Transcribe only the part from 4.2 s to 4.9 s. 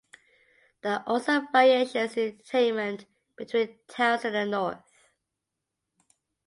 in the north.